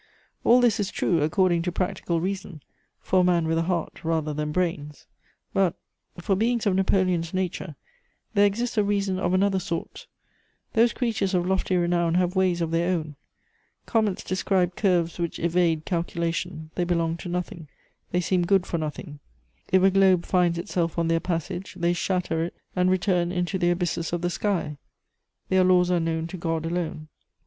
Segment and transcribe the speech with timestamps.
[0.43, 2.63] All this is true according to practical reason,
[3.01, 5.05] for a man with a heart rather than brains;
[5.53, 5.75] but,
[6.17, 7.75] for beings of Napoleon's nature,
[8.33, 10.07] there exists a reason of another sort;
[10.73, 13.15] those creatures of lofty renown have ways of their own:
[13.85, 17.67] comets describe curves which evade calculation; they belong to nothing,
[18.09, 19.19] they seem good for nothing;
[19.71, 23.69] if a globe finds itself on their passage, they shatter it and return into the
[23.69, 24.79] abysses of the sky;
[25.49, 27.07] their laws are known to God alone.